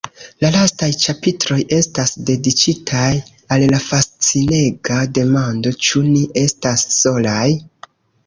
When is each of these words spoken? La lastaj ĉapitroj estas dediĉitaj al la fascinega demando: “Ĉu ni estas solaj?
La 0.43 0.49
lastaj 0.53 0.87
ĉapitroj 1.01 1.57
estas 1.79 2.13
dediĉitaj 2.29 3.11
al 3.57 3.67
la 3.73 3.81
fascinega 3.89 4.97
demando: 5.19 5.75
“Ĉu 5.89 6.03
ni 6.07 6.23
estas 6.47 6.89
solaj? 6.97 7.47